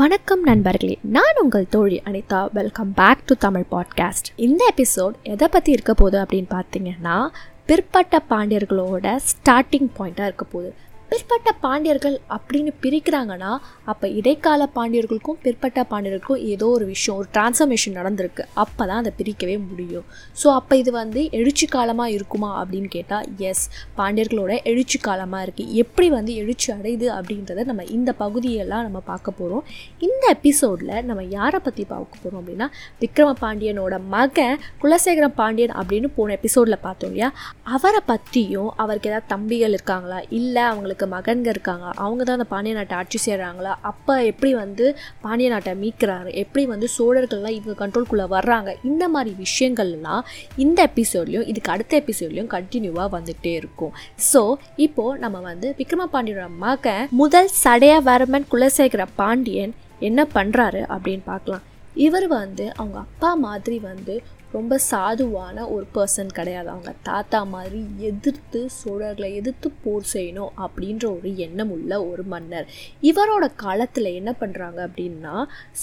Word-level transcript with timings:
வணக்கம் 0.00 0.42
நண்பர்களே 0.42 0.98
நான் 1.02 1.36
உங்கள் 1.42 1.66
தோழி 1.70 2.02
Anita. 2.04 2.48
Welcome 2.52 2.94
back 2.94 3.26
to 3.26 3.34
Tamil 3.34 3.64
podcast 3.70 4.30
இந்த 4.36 4.72
எபிசோட் 4.76 5.12
எதை 5.22 5.48
பற்றி 5.48 5.72
இருக்க 5.72 5.94
போகுது 5.94 6.18
அப்படின்னு 6.18 6.46
பார்த்தீங்கன்னா 6.50 7.28
பிற்பட்ட 7.66 8.22
பாண்டியர்களோட 8.30 9.16
ஸ்டார்டிங் 9.16 9.88
பாயிண்ட்டாக 9.98 10.22
இருக்க 10.22 10.44
போகுது. 10.44 10.74
பிற்பட்ட 11.10 11.48
பாண்டியர்கள் 11.64 12.16
அப்படின்னு 12.34 12.72
பிரிக்கிறாங்கன்னா 12.82 13.52
அப்போ 13.90 14.06
இடைக்கால 14.18 14.66
பாண்டியர்களுக்கும் 14.76 15.38
பிற்பட்ட 15.44 15.84
பாண்டியர்களுக்கும் 15.90 16.42
ஏதோ 16.52 16.66
ஒரு 16.76 16.84
விஷயம் 16.90 17.16
ஒரு 17.20 17.28
டிரான்ஸ்ஃபர்மேஷன் 17.34 17.96
நடந்திருக்கு. 17.98 18.42
அப்போ 18.64 18.82
தான் 18.90 19.00
அதை 19.02 19.12
பிரிக்கவே 19.20 19.56
முடியும். 19.68 20.04
ஸோ 20.40 20.46
அப்போ 20.58 20.74
இது 20.82 20.90
வந்து 20.98 21.20
எழுச்சி 21.38 21.66
காலமாக 21.74 22.14
இருக்குமா 22.16 22.50
அப்படின்னு 22.60 22.90
கேட்டால் 22.96 23.26
எஸ் 23.50 23.64
பாண்டியர்களோட 23.98 24.52
எழுச்சி 24.72 25.00
காலமாக 25.08 25.44
இருக்குது 25.46 25.74
எப்படி 25.82 26.08
வந்து 26.16 26.34
எழுச்சி 26.42 26.68
அடையுது 26.76 27.08
அப்படின்றத 27.16 27.64
நம்ம 27.70 27.86
இந்த 27.96 28.10
பகுதியெல்லாம் 28.22 28.84
நம்ம 28.88 29.02
பார்க்க 29.10 29.38
போகிறோம் 29.40 29.64
இந்த 30.08 30.24
எபிசோடில் 30.36 30.94
நம்ம 31.10 31.24
யாரை 31.36 31.60
பற்றி 31.66 31.84
பார்க்க 31.94 32.22
போகிறோம் 32.22 32.40
அப்படின்னா 32.42 32.68
விக்ரம 33.02 33.34
பாண்டியனோட 33.42 33.94
மகன் 34.16 34.56
குலசேகர 34.84 35.28
பாண்டியன் 35.40 35.76
அப்படின்னு 35.80 36.10
போன 36.18 36.34
எபிசோடில் 36.38 36.82
பார்த்தோம் 36.86 37.10
இல்லையா? 37.12 37.30
அவரை 37.76 38.02
பற்றியும் 38.12 38.70
அவருக்கு 38.82 39.10
ஏதாவது 39.12 39.30
தம்பிகள் 39.34 39.76
இருக்காங்களா? 39.76 40.20
இல்லை 40.38 40.64
அவங்களுக்கு 40.70 40.99
மகன்க 41.14 41.48
இருக்காங்க. 41.54 41.86
அவங்க 42.04 42.22
தான் 42.24 42.38
அந்த 42.38 42.48
பாண்டிய 42.52 42.74
நாட்டை 42.78 42.96
ஆட்சி 43.00 43.18
செய்கிறாங்களா 43.26 43.72
அப்போ 43.90 44.14
எப்படி 44.30 44.50
வந்து 44.62 44.84
பாண்டிய 45.24 45.48
நாட்டை 45.52 45.74
மீட்கிறாரு? 45.82 46.30
எப்படி 46.42 46.64
வந்து 46.72 46.88
சோழர்கள்லாம் 46.96 47.56
இவங்க 47.58 47.76
கண்ட்ரோல்குள்ளே 47.82 48.26
வர்றாங்க? 48.36 48.72
இந்த 48.90 49.08
மாதிரி 49.14 49.34
விஷயங்கள்லாம் 49.44 50.22
இந்த 50.64 50.80
எபிசோட்லையும் 50.90 51.48
இதுக்கு 51.52 51.72
அடுத்த 51.74 52.02
எபிசோட்லையும் 52.02 52.52
கண்டினியூவாக 52.56 53.08
வந்துகிட்டே 53.16 53.54
இருக்கும். 53.60 53.94
ஸோ 54.32 54.42
இப்போது 54.86 55.18
நம்ம 55.24 55.40
வந்து 55.50 55.70
விக்ரம 55.80 56.08
பாண்டியனோட 56.14 56.50
மகன் 56.66 57.06
முதல் 57.22 57.50
சடையவர்மன் 57.64 58.50
குலசேகர 58.54 59.06
பாண்டியன் 59.22 59.74
என்ன 60.08 60.20
பண்ணுறாரு 60.34 60.82
அப்படின்னு 60.94 61.24
பார்க்கலாம். 61.32 61.64
இவர் 62.06 62.26
வந்து 62.28 62.64
அவங்க 62.76 62.98
அப்பா 63.06 63.30
மாதிரி 63.46 63.78
வந்து 63.88 64.14
ரொம்ப 64.52 64.78
சாதுவான 64.90 65.66
ஒரு 65.74 65.86
பர்சன் 65.94 66.32
கிடையாது. 66.32 66.68
அவங்க 66.68 66.92
தாத்தா 67.02 67.40
மாதிரி 67.54 67.80
எதிர்த்து 67.98 68.60
சோழர்களை 68.80 69.28
எதிர்த்து 69.34 69.70
போர் 69.84 70.06
செய்யணும் 70.12 70.52
அப்படின்ற 70.64 71.04
ஒரு 71.16 71.36
எண்ணம் 71.36 71.70
உள்ள 71.70 71.92
ஒரு 72.04 72.22
மன்னர். 72.22 72.66
இவரோட 73.02 73.46
காலத்தில் 73.56 74.10
என்ன 74.18 74.34
பண்ணுறாங்க 74.40 74.80
அப்படின்னா 74.88 75.34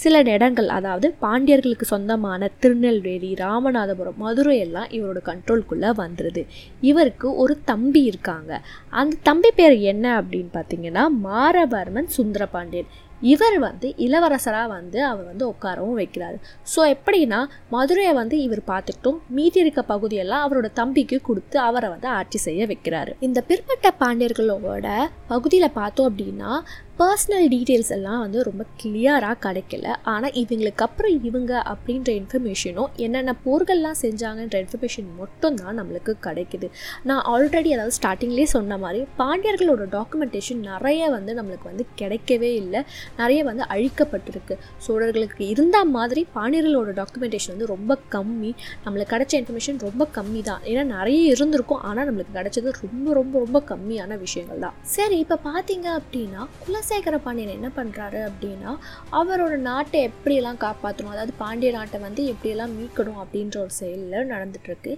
சில 0.01 0.21
இடங்கள் 0.35 0.69
அதாவது 0.77 1.15
பாண்டியர்களுக்கு 1.21 1.87
சொந்தமான 1.93 2.51
திருநெல்வேலி 2.59 3.33
ராமநாதபுரம் 3.39 4.21
மதுரை 4.25 4.57
எல்லாம் 4.59 4.89
இவரோட 4.97 5.19
கண்ட்ரோல்குள்ளே 5.29 5.91
வந்துடுது 6.03 6.43
இவருக்கு 6.81 7.35
ஒரு 7.35 7.55
தம்பி 7.65 8.03
இருக்காங்க. 8.03 8.61
அந்த 8.89 9.15
தம்பி 9.23 9.51
பேர் 9.51 9.77
என்ன 9.93 10.05
அப்படின்னு 10.21 10.51
பார்த்தீங்கன்னா 10.53 11.05
மாரவர்மன் 11.23 12.15
சுந்தரபாண்டியன். 12.17 12.89
இவர் 13.21 13.59
வந்து 13.59 13.93
இளவரசராக 13.97 14.67
வந்து 14.67 15.05
அவர் 15.05 15.25
வந்து 15.25 15.53
உட்காரவும் 15.53 15.97
வைக்கிறாரு. 16.01 16.37
ஸோ 16.75 16.95
எப்படின்னா 16.95 17.45
மதுரையை 17.69 18.13
வந்து 18.13 18.39
இவர் 18.39 18.61
பார்த்துட்டும் 18.67 19.17
மீதி 19.27 19.59
இருக்க 19.59 19.81
பகுதியெல்லாம் 19.81 20.43
அவரோட 20.45 20.71
தம்பிக்கு 20.73 21.21
கொடுத்து 21.21 21.59
அவரை 21.59 21.89
வந்து 21.89 22.07
ஆட்சி 22.07 22.37
செய்ய 22.37 22.67
வைக்கிறாரு. 22.67 23.13
இந்த 23.19 23.41
பிற்பட்ட 23.41 23.93
பாண்டியர்களோட 23.99 24.87
பகுதியில் 25.27 25.71
பார்த்தோம் 25.71 26.09
அப்படின்னா 26.11 26.59
பர்சனல் 26.99 27.47
டீட்டெயில்ஸ் 27.53 27.91
எல்லாம் 27.95 28.21
வந்து 28.23 28.39
ரொம்ப 28.47 28.63
கிளியராக 28.81 29.35
கிடைக்கல. 29.43 29.87
ஆனால் 30.11 30.35
இவங்களுக்கு 30.41 30.83
அப்புறம் 30.85 31.15
இவங்க 31.29 31.51
அப்படின்ற 31.71 32.09
இன்ஃபர்மேஷனும் 32.19 32.93
என்னென்ன 33.05 33.33
போர்கள்லாம் 33.43 33.99
செஞ்சாங்கன்ற 34.01 34.57
இன்ஃபர்மேஷன் 34.63 35.09
மட்டும் 35.19 35.57
தான் 35.59 35.77
நம்மளுக்கு 35.79 36.13
கிடைக்குது. 36.27 36.67
நான் 37.09 37.21
ஆல்ரெடி 37.33 37.71
அதாவது 37.75 37.95
ஸ்டார்டிங்லேயே 37.97 38.47
சொன்ன 38.53 38.77
மாதிரி 38.83 39.01
பாண்டியர்களோட 39.19 39.85
டாக்குமெண்டேஷன் 39.97 40.63
நிறைய 40.71 41.09
வந்து 41.15 41.35
நம்மளுக்கு 41.39 41.69
வந்து 41.71 41.85
கிடைக்கவே 42.01 42.51
இல்லை. 42.61 42.81
நிறைய 43.19 43.43
வந்து 43.49 43.63
அழிக்கப்பட்டிருக்கு. 43.75 44.57
சோழர்களுக்கு 44.87 45.43
இருந்த 45.53 45.83
மாதிரி 45.95 46.23
பாண்டியர்களோட 46.37 46.89
டாக்குமெண்டேஷன் 47.01 47.53
வந்து 47.55 47.69
ரொம்ப 47.75 47.99
கம்மி. 48.17 48.51
நம்மளுக்கு 48.87 49.13
கிடைச்ச 49.15 49.35
இன்ஃபர்மேஷன் 49.41 49.79
ரொம்ப 49.87 50.09
கம்மி 50.17 50.43
தான். 50.49 50.65
ஏன்னா 50.71 50.85
நிறைய 50.95 51.21
இருந்திருக்கும். 51.35 51.83
ஆனால் 51.91 52.09
நம்மளுக்கு 52.11 52.37
கிடைச்சது 52.39 52.75
ரொம்ப 52.81 53.07
ரொம்ப 53.21 53.35
ரொம்ப 53.45 53.63
கம்மியான 53.71 54.19
விஷயங்கள் 54.25 54.65
தான். 54.67 54.75
சரி 54.97 55.19
இப்போ 55.25 55.39
பார்த்தீங்க 55.47 55.87
அப்படின்னா 56.01 56.43
குலசேகர 56.89 57.17
பாண்டியன் 57.23 57.55
என்ன 57.55 57.69
பண்ணுறாரு 57.77 58.19
அப்படின்னா 58.27 58.71
அவரோட 59.19 59.53
நாட்டை 59.65 59.97
எப்படியெல்லாம் 60.09 60.59
காப்பாற்றணும் 60.61 61.13
அதாவது 61.13 61.33
பாண்டிய 61.41 61.69
நாட்டை 61.75 61.97
வந்து 62.03 62.21
எப்படியெல்லாம் 62.31 62.73
மீட்கணும் 62.77 63.17
அப்படின்ற 63.23 63.55
ஒரு 63.63 63.73
செயலில் 63.79 64.29
நடந்துகிட்ருக்கு 64.29 64.91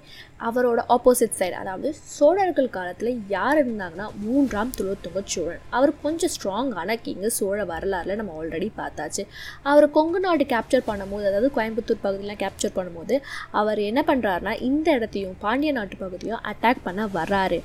அவரோட 0.47 0.79
ஆப்போசிட் 0.95 1.38
சைடு 1.39 1.55
அதாவது 1.61 1.91
சோழர்கள் 2.17 2.69
காலத்தில் 2.75 3.23
யார் 3.35 3.61
இருந்தாங்கன்னா 3.61 4.05
மூன்றாம் 4.25 4.73
துளத்துங்க 4.77 5.23
சோழன். 5.33 5.63
அவர் 5.77 5.94
கொஞ்சம் 6.03 6.33
ஸ்ட்ராங்கான 6.35 6.97
கிங்கு 7.05 7.31
சோழ 7.39 7.57
வரலாறுல 7.72 8.17
நம்ம 8.19 8.35
ஆல்ரெடி 8.41 8.69
பார்த்தாச்சு. 8.81 9.25
அவர் 9.71 9.88
கொங்கு 9.97 10.21
நாடு 10.27 10.45
கேப்சர் 10.53 10.88
பண்ணும்போது 10.91 11.27
அதாவது 11.31 11.50
கோயம்புத்தூர் 11.57 12.03
பகுதியெலாம் 12.06 12.41
கேப்சர் 12.44 12.75
பண்ணும்போது 12.77 13.17
அவர் 13.61 13.81
என்ன 13.89 14.03
பண்ணுறாருனா 14.11 14.56
இந்த 14.69 14.88
இடத்தையும் 15.00 15.35
பாண்டிய 15.45 15.73
நாட்டு 15.79 15.97
பகுதியும் 16.06 16.41
அட்டாக் 16.51 16.85
பண்ண 16.88 17.09
வர்றாரு. 17.17 17.59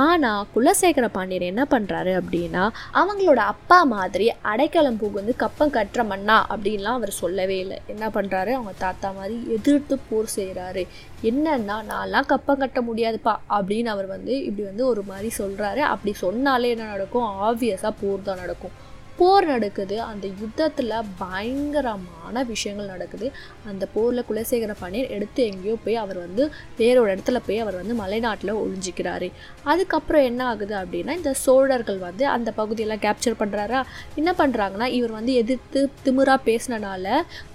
ஆனால் 0.00 0.44
குலசேகர 0.56 1.08
பாண்டியன் 1.18 1.50
என்ன 1.52 1.66
பண்ணுறாரு 1.76 2.14
அப்படின்னா 2.22 2.66
அவங்களோட 3.02 3.40
அப்பா 3.54 3.67
மாதிரி 3.84 4.32
அடைக்கலம் 4.42 4.96
புகுந்து 4.96 5.36
கப்பம் 5.36 5.72
கட்டுற 5.72 6.02
மண்ணா 6.12 6.36
அப்படின்லாம் 6.52 6.98
அவர் 6.98 7.10
சொல்லவே 7.10 7.58
இல்லை. 7.58 7.78
என்ன 7.86 8.08
பண்ணுறாரு 8.08 8.52
அவங்க 8.52 8.72
தாத்தா 8.78 9.10
மாதிரி 9.10 9.36
எதிர்த்து 9.48 9.98
போர் 10.10 10.28
செய்கிறாரு 10.36 10.86
என்னன்னா 11.22 11.76
நான்லாம் 11.92 12.26
கப்பம் 12.26 12.58
கட்ட 12.58 12.80
முடியாதுப்பா 12.80 13.34
அப்படின்னு 13.50 13.86
அவர் 13.86 14.06
வந்து 14.06 14.44
இப்படி 14.44 14.68
வந்து 14.68 14.86
ஒரு 14.86 15.02
மாதிரி 15.02 15.30
சொல்கிறாரு 15.38 15.78
அப்படி 15.78 16.14
சொன்னாலே 16.14 16.70
என்ன 16.70 16.84
நடக்கும்? 16.84 17.28
ஆப்வியஸாக 17.48 17.92
போர் 18.00 18.22
தான் 18.22 18.38
நடக்கும். 18.38 18.76
போர் 19.18 19.46
நடக்குது. 19.52 19.96
அந்த 20.10 20.26
யுத்தத்தில் 20.40 20.92
பயங்கரமான 21.22 22.42
விஷயங்கள் 22.52 22.90
நடக்குது. 22.94 23.26
அந்த 23.70 23.84
போரில் 23.94 24.26
குலசேகர 24.28 24.74
பாண்டியன் 24.80 25.12
எடுத்து 25.16 25.40
எங்கேயோ 25.50 25.74
போய் 25.84 25.96
அவர் 26.02 26.18
வந்து 26.18 26.42
வேறொரு 26.80 27.10
இடத்துல 27.14 27.40
போய் 27.46 27.62
அவர் 27.64 27.78
வந்து 27.80 27.94
மலைநாட்டில் 28.02 28.52
ஒழிஞ்சிக்கிறாரு 28.62 29.30
அதுக்கப்புறம் 29.64 30.26
என்ன 30.30 30.42
ஆகுது 30.46 30.74
அப்படின்னா 30.82 31.14
இந்த 31.20 31.32
சோழர்கள் 31.44 31.98
வந்து 31.98 32.26
அந்த 32.26 32.50
பகுதியெல்லாம் 32.60 33.02
கேப்சர் 33.06 33.40
பண்ணுறாரா 33.42 33.80
என்ன 34.14 34.30
பண்ணுறாங்கன்னா 34.38 34.88
இவர் 34.98 35.16
வந்து 35.18 35.34
எதிர்த்து 35.34 35.80
திமிராக 36.04 36.46
பேசினனால 36.50 37.06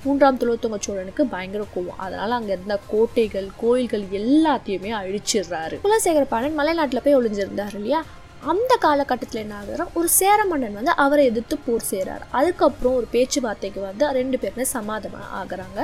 மூன்றாம் 0.03 0.41
துளத்துங்க 0.41 0.79
சோழனுக்கு 0.87 1.25
பயங்கர 1.35 1.65
கோவம். 1.75 2.01
அதனால் 2.05 2.37
அங்கே 2.39 2.53
இருந்த 2.57 2.77
கோட்டைகள் 2.87 3.47
கோயில்கள் 3.63 4.05
எல்லாத்தையுமே 4.21 4.91
அழிச்சிடுறாரு. 5.01 5.77
குலசேகர 5.85 6.25
பாண்டியன் 6.33 6.59
மலைநாட்டில் 6.59 7.05
போய் 7.05 7.19
ஒழிஞ்சிருந்தார் 7.19 7.77
இல்லையா? 7.81 8.01
அந்த 8.51 8.73
காலகட்டத்தில் 8.85 9.41
என்ன 9.43 9.55
ஆகுதுன்னா 9.59 9.85
ஒரு 9.99 10.09
சேர 10.19 10.39
மன்னன் 10.51 10.77
வந்து 10.79 10.93
அவரை 11.03 11.23
எதிர்த்து 11.31 11.55
போர் 11.65 11.89
செய்கிறார் 11.89 12.23
அதுக்கப்புறம் 12.39 12.95
ஒரு 12.99 13.07
பேச்சுவார்த்தைக்கு 13.13 13.81
வந்து 13.89 14.09
ரெண்டு 14.19 14.37
பேருமே 14.41 14.65
சமாதானம் 14.77 15.29
ஆகிறாங்க. 15.41 15.79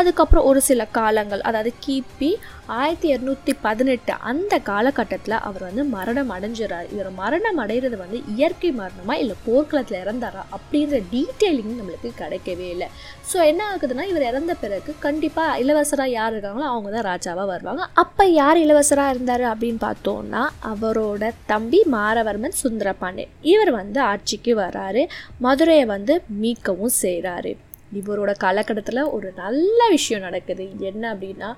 அதுக்கப்புறம் 0.00 0.46
ஒரு 0.50 0.60
சில 0.68 0.82
காலங்கள் 0.98 1.44
அதாவது 1.48 1.70
கிபி 1.84 2.30
ஆயிரத்தி 2.78 3.08
இரநூத்தி 3.12 3.52
பதினெட்டு 3.66 4.12
அந்த 4.30 4.54
காலகட்டத்தில் 4.70 5.36
அவர் 5.48 5.64
வந்து 5.68 5.84
மரணம் 5.94 6.30
அடைஞ்சிடறார் 6.34 6.90
இவர் 6.94 7.10
மரணம் 7.22 7.60
அடைகிறது 7.62 7.96
வந்து 8.02 8.18
இயற்கை 8.34 8.70
மரணமா 8.80 9.14
இல்லை 9.22 9.36
போர்க்களத்தில் 9.46 10.00
இறந்தாரா 10.02 10.42
அப்படின்ற 10.56 11.00
டீட்டெயிலிங் 11.14 11.78
நம்மளுக்கு 11.78 12.10
கிடைக்கவே 12.22 12.68
இல்லை. 12.74 12.88
ஸோ 13.30 13.38
என்ன 13.50 13.62
ஆகுதுன்னா 13.72 14.06
இவர் 14.12 14.28
இறந்த 14.30 14.52
பிறகு 14.62 14.90
கண்டிப்பாக 15.06 15.58
இளவரசராக 15.62 16.16
யார் 16.18 16.32
இருக்காங்களோ 16.34 16.68
அவங்க 16.72 16.90
தான் 16.96 17.08
ராஜாவாக 17.10 17.48
வருவாங்க. 17.52 17.82
அப்போ 18.04 18.26
யார் 18.40 18.62
இளவரசராக 18.64 19.14
இருந்தார் 19.14 19.46
அப்படின்னு 19.52 19.82
பார்த்தோம்னா 19.88 20.44
அவரோட 20.72 21.32
தம்பி 21.52 21.80
மாரவர்மன் 22.00 22.60
சுந்தரபாண்டே 22.62 23.26
இவர் 23.54 23.70
வந்து 23.70 24.00
ஆட்சிக்கு 24.12 24.54
வராரு. 24.58 25.02
மதுரையை 25.38 25.84
வந்து 25.94 26.14
மீட்கவும் 26.42 26.96
செய்கிறாரு 27.02 27.52
இவரோட 27.98 28.32
காலகட்டத்தில் 28.36 29.10
ஒரு 29.16 29.28
நல்ல 29.36 29.78
விஷயம் 29.88 30.22
நடக்குது. 30.22 30.66
என்ன 30.78 31.04
அப்படின்னா 31.14 31.48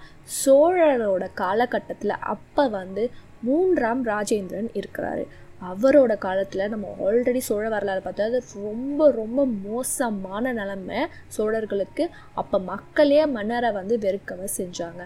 சோழரோட 0.45 1.25
காலகட்டத்தில் 1.35 2.15
அப்போ 2.35 2.65
வந்து 2.79 3.05
மூன்றாம் 3.47 4.03
ராஜேந்திரன் 4.07 4.71
இருக்கிறாரு. 4.81 5.25
அவரோட 5.71 6.13
காலத்தில் 6.25 6.71
நம்ம 6.73 6.87
ஆல்ரெடி 7.07 7.41
சோழ 7.49 7.65
வரலாறு 7.75 8.01
பார்த்தா 8.05 8.27
அது 8.29 8.39
ரொம்ப 8.69 9.11
ரொம்ப 9.19 9.41
மோசமான 9.67 10.53
நிலமை 10.59 11.01
சோழர்களுக்கு. 11.37 12.05
அப்போ 12.41 12.57
மக்களே 12.71 13.21
மன்னரை 13.35 13.71
வந்து 13.79 13.97
வெறுக்கவ 14.05 14.49
செஞ்சாங்க. 14.57 15.03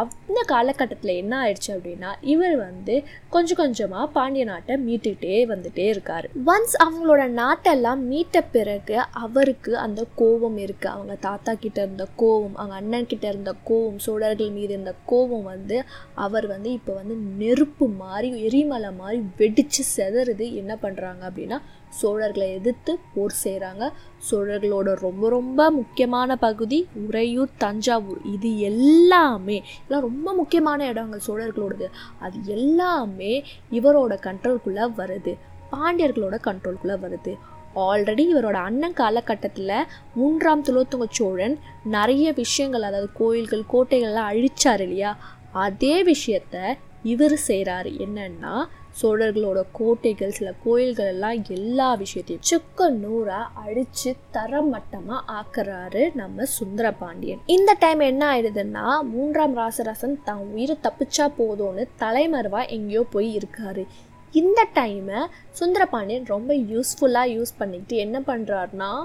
அந்த 0.00 0.38
காலகட்டத்தில் 0.52 1.18
என்ன 1.22 1.32
ஆயிடுச்சு 1.42 1.70
அப்படின்னா 1.74 2.10
இவர் 2.34 2.56
வந்து 2.66 2.94
கொஞ்சம் 3.34 3.60
கொஞ்சமாக 3.62 4.06
பாண்டிய 4.16 4.44
நாட்டை 4.50 4.76
மீட்டுக்கிட்டே 4.86 5.36
வந்துட்டே 5.52 5.86
இருக்கார். 5.94 6.28
ஒன்ஸ் 6.52 6.76
அவங்களோட 6.84 7.22
நாட்டெல்லாம் 7.40 8.02
மீட்ட 8.10 8.42
பிறகு 8.56 8.96
அவருக்கு 9.24 9.72
அந்த 9.84 10.00
கோபம் 10.22 10.58
இருக்குது 10.64 10.92
அவங்க 10.94 11.16
தாத்தா 11.28 11.54
கிட்ட 11.64 11.78
இருந்த 11.86 12.06
கோபம் 12.22 12.56
அவங்க 12.60 12.76
அண்ணன் 12.80 13.10
கிட்ட 13.12 13.26
இருந்த 13.32 13.54
கோபம் 13.70 14.00
சோழர்கள் 14.06 14.54
மீது 14.58 14.72
இருந்த 14.76 14.94
கோபம் 15.12 15.46
வந்து 15.52 15.78
அவர் 16.26 16.46
வந்து 16.54 16.70
இப்போ 16.78 16.92
வந்து 17.00 17.16
நெருப்பு 17.42 17.86
மாதிரி 18.02 18.30
எரிமலை 18.46 18.92
மாதிரி 19.00 19.20
வெடிச்சு 19.38 19.82
செதறுது 19.96 20.46
என்ன 20.54 20.72
பண்ணுறாங்க 20.82 21.22
அப்படின்னா 21.28 21.58
சோழர்களை 22.02 22.48
எதிர்த்து 22.58 22.98
போர் 23.14 23.34
செய்கிறாங்க 23.44 23.84
சோழர்களோட 24.30 24.94
ரொம்ப 25.00 25.28
ரொம்ப 25.28 25.70
முக்கியமான 25.70 26.36
பகுதி 26.36 26.78
உறையூர் 27.06 27.56
தஞ்சாவூர். 27.58 28.20
இது 28.34 28.50
எல்லாமே 28.60 29.56
இதெல்லாம் 29.56 30.06
ரொம்ப 30.08 30.32
முக்கியமான 30.32 30.86
இடங்கள் 30.86 31.26
சோழர்களோடது. 31.26 31.88
அது 32.20 32.38
எல்லாமே 32.44 33.44
இவரோட 33.72 34.14
கண்ட்ரோல்குள்ளே 34.26 34.86
வருது. 35.00 35.34
பாண்டியர்களோட 35.72 36.36
கண்ட்ரோல்குள்ளே 36.48 36.96
வருது. 37.04 37.34
ஆல்ரெடி 37.76 38.22
இவரோட 38.32 38.58
அண்ணன் 38.68 38.98
காலகட்டத்தில் 39.00 39.72
மூன்றாம் 40.14 40.64
துலோத்துங்க 40.64 41.06
சோழன் 41.08 41.56
நிறைய 41.84 42.32
விஷயங்கள் 42.32 42.82
அதாவது 42.82 43.10
கோயில்கள் 43.14 43.70
கோட்டைகள்லாம் 43.72 44.30
அழிச்சார் 44.32 44.80
இல்லையா? 44.80 45.12
அதே 45.52 45.96
விஷயத்த 46.04 46.74
இவர் 47.02 47.36
செய்கிறாரு 47.48 47.90
என்னன்னா 48.06 48.54
சோழர்களோட 49.02 49.62
கோட்டைகள் 49.72 50.30
சில 50.30 50.52
கோயில்கள் 50.64 51.06
எல்லாம் 51.06 51.44
எல்லா 51.48 51.94
விஷயத்தையும் 51.94 52.44
சுக்க 52.44 52.90
நூறா 52.90 53.40
அழிச்சு 53.66 54.16
தரமட்டமா 54.32 55.18
ஆக்குறாரு 55.32 56.14
நம்ம 56.14 56.44
சுந்தர 56.44 56.92
பாண்டியன் 56.92 57.40
இந்த 57.46 57.76
டைம் 57.78 58.00
என்ன 58.00 58.36
ஆயிடுதுன்னா 58.36 59.02
மூன்றாம் 59.02 59.56
ராசராசன் 59.56 60.22
தான் 60.24 60.38
உயிரை 60.38 60.76
தப்பிச்சா 60.82 61.30
போதும்னு 61.38 61.86
தலைமறைவா 61.98 62.68
எங்கேயோ 62.68 63.02
போய் 63.10 63.38
இருக்காரு. 63.38 63.86
இந்த 64.32 64.66
டைமை 64.74 65.26
சுந்தரபாண்டியன் 65.50 66.24
ரொம்ப 66.24 66.54
யூஸ்ஃபுல்லாக 66.54 67.34
யூஸ் 67.36 67.58
பண்ணிக்கிட்டு 67.58 67.96
என்ன 67.96 68.20
பண்ணுறாருனா 68.20 69.04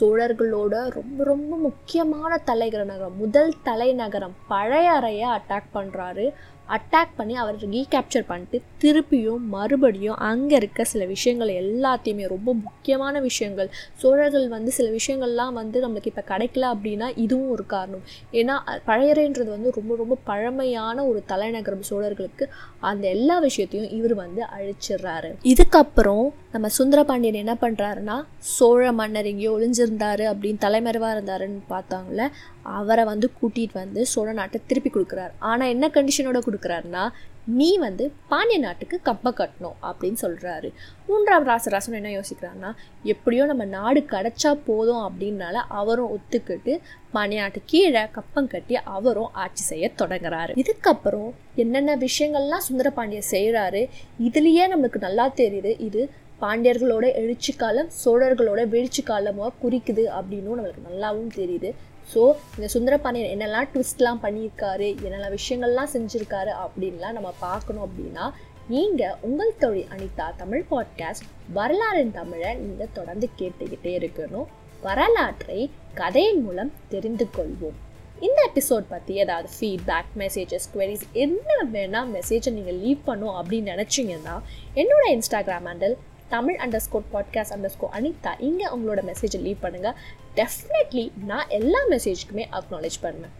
சோழர்களோட 0.00 0.88
ரொம்ப 0.88 1.24
ரொம்ப 1.24 1.56
முக்கியமான 1.56 2.38
தலைநகரம் 2.44 3.16
முதல் 3.16 3.54
தலைநகரம் 3.62 4.34
பழையறையை 4.50 5.28
அட்டாக் 5.28 5.74
பண்ணுறாரு 5.74 6.32
அட்டாக் 6.68 7.16
பண்ணி 7.16 7.34
அவரை 7.34 7.68
ரீகேப்சர் 7.68 8.26
பண்ணிட்டு 8.26 8.62
திருப்பியும் 8.82 9.38
மறுபடியும் 9.38 10.16
அங்கே 10.16 10.56
இருக்க 10.56 10.84
சில 10.84 11.04
விஷயங்கள் 11.04 11.48
எல்லாத்தையுமே 11.48 12.26
ரொம்ப 12.26 12.54
முக்கியமான 12.54 13.20
விஷயங்கள் 13.20 13.70
சோழர்கள் 13.96 14.48
வந்து 14.48 14.72
சில 14.72 14.88
விஷயங்கள்லாம் 14.90 15.52
வந்து 15.52 15.80
நம்மளுக்கு 15.84 16.06
இப்போ 16.06 16.24
கிடைக்கல 16.32 16.70
அப்படின்னா 16.74 17.08
இதுவும் 17.16 17.50
ஒரு 17.50 17.66
காரணம். 17.66 18.04
ஏன்னா 18.32 18.56
பழையறைன்றது 18.86 19.50
வந்து 19.50 19.70
ரொம்ப 19.70 19.96
ரொம்ப 19.96 20.18
பழமையான 20.24 21.06
ஒரு 21.06 21.24
தலைநகரம் 21.26 21.84
சோழர்களுக்கு. 21.90 22.46
அந்த 22.80 23.08
எல்லா 23.08 23.38
விஷயத்தையும் 23.38 23.90
இவர் 23.90 24.14
வந்து 24.14 24.42
அழிச்சிடுறாரு. 24.56 25.32
இதுக்கப்புறம் 25.44 26.26
நம்ம 26.50 26.68
சுந்தரபாண்டியன் 26.68 27.34
என்ன 27.34 27.56
பண்ணுறாருன்னா 27.60 28.22
சோழ 28.38 28.92
மன்னர் 28.92 29.26
எங்கேயோ 29.26 29.52
ஒளிஞ்சிருந்தாரு 29.58 30.24
அப்படின்னு 30.32 30.58
தலைமறைவாக 30.58 31.14
இருந்தாருன்னு 31.16 31.62
பார்த்தாங்கள 31.70 32.28
அவரை 32.62 33.04
வந்து 33.04 33.30
கூட்டிகிட்டு 33.40 33.72
வந்து 33.72 34.06
சோழ 34.06 34.32
நாட்டை 34.32 34.60
திருப்பி 34.66 34.90
கொடுக்குறாரு. 34.90 35.32
ஆனால் 35.38 35.68
என்ன 35.68 35.86
கண்டிஷனோட 35.88 36.38
கொடுக்குறாருன்னா 36.54 37.04
நீ 37.46 37.76
வந்து 37.76 38.12
பாண்டிய 38.28 38.58
நாட்டுக்கு 38.58 39.00
கப்பை 39.04 39.30
கட்டணும் 39.38 39.74
அப்படின்னு 39.82 40.18
சொல்கிறாரு 40.22 40.72
மூன்றாம் 41.06 41.46
ராசராசன் 41.48 41.96
என்ன 41.98 42.10
யோசிக்கிறாருன்னா 42.10 42.70
எப்படியோ 43.04 43.46
நம்ம 43.46 43.64
நாடு 43.64 44.00
கிடச்சா 44.00 44.50
போதும் 44.66 45.02
அப்படின்னால 45.08 45.52
அவரும் 45.52 46.12
ஒத்துக்கிட்டு 46.16 46.74
பாண்டிய 47.10 47.40
நாட்டு 47.42 47.62
கீழே 47.66 48.08
கப்பம் 48.12 48.46
கட்டி 48.46 48.74
அவரும் 48.74 49.30
ஆட்சி 49.32 49.64
செய்ய 49.64 49.90
தொடங்குறாரு. 50.02 50.52
இதுக்கப்புறம் 50.62 51.30
என்னென்ன 51.54 51.96
விஷயங்கள்லாம் 51.96 52.66
சுந்தர 52.68 52.84
சுந்தரபாண்டியர் 52.84 53.30
செய்கிறாரு 53.30 53.88
இதுலேயே 54.18 54.64
நம்மளுக்கு 54.72 54.98
நல்லா 54.98 55.26
தெரியுது. 55.36 55.80
இது 55.80 56.10
பாண்டியர்களோட 56.40 57.14
எழுச்சி 57.14 57.52
காலம் 57.52 57.90
சோழர்களோட 58.04 58.68
வீழ்ச்சி 58.68 59.02
காலமாக 59.02 59.52
குறிக்குது 59.62 60.04
அப்படின்னும் 60.18 60.56
நம்மளுக்கு 60.58 60.88
நல்லாவும் 60.90 61.34
தெரியுது. 61.36 61.74
ஸோ 62.12 62.32
இந்த 62.56 62.68
சுந்தரபாண்டியன் 62.68 63.32
என்னெல்லாம் 63.34 63.68
ட்விஸ்ட்லாம் 63.74 64.20
பண்ணியிருக்காரு 64.22 64.88
என்னெல்லாம் 65.04 65.36
விஷயங்கள்லாம் 65.36 65.92
செஞ்சுருக்காரு 65.94 66.52
அப்படின்லாம் 66.64 67.12
நம்ம 67.12 67.32
பார்க்கணும் 67.40 67.86
அப்படின்னா 67.86 68.26
நீங்கள் 68.68 69.16
உங்கள் 69.20 69.56
தொழில் 69.58 69.88
அனிதா 69.90 70.26
தமிழ் 70.36 70.64
பாட்காஸ்ட் 70.70 71.26
வரலாறின் 71.54 72.12
தமிழை 72.12 72.54
நீங்கள் 72.54 72.92
தொடர்ந்து 72.92 73.28
கேட்டுக்கிட்டே 73.38 73.92
இருக்கணும். 73.98 74.46
வரலாற்றை 74.82 75.70
கதையின் 75.94 76.42
மூலம் 76.42 76.72
தெரிந்து 76.88 77.26
கொள்வோம். 77.36 77.76
இந்த 78.20 78.50
எபிசோட் 78.54 78.84
பற்றி 78.88 79.14
ஏதாவது 79.14 79.48
ஃபீட்பேக் 79.60 80.10
மெசேஜஸ் 80.18 80.66
குவரிஸ் 80.74 81.04
என்ன 81.12 81.50
வேணால் 81.72 82.10
மெசேஜை 82.16 82.50
நீங்கள் 82.50 82.78
லீவ் 82.78 83.00
பண்ணும் 83.04 83.34
அப்படின்னு 83.34 83.72
நினச்சிங்கன்னா 83.74 84.34
என்னோட 84.74 85.04
Instagram 85.10 85.66
handle 85.66 85.96
Tamil 86.28 86.56
underscore 86.76 87.02
podcast 87.12 87.54
underscore 87.66 87.90
Anita. 87.92 88.32
இங்கே 88.38 88.66
உங்களோட 88.66 89.00
மெசேஜை 89.10 89.40
லீவ் 89.40 89.62
பண்ணுங்கள் 89.62 89.94
டெஃபினெட்லி 90.34 91.10
நான் 91.24 91.48
எல்லா 91.48 91.78
மெசேஜ்க்குமே 91.88 92.44
அக்னாலேஜ் 92.52 93.00
பண்ணுவேன். 93.00 93.30